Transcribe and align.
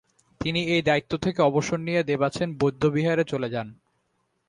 তিনি 0.41 0.61
এই 0.65 0.81
দায়িত্ব 0.81 1.13
থেকে 1.17 1.39
অবসর 1.41 1.79
নিয়ে 1.79 2.01
দেবাছেন 2.03 2.47
বৌদ্ধবিহারে 2.53 3.23
চলে 3.23 3.47
যান। 3.49 3.67